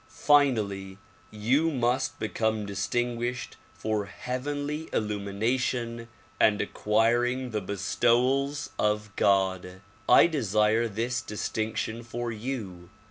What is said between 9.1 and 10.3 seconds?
God. I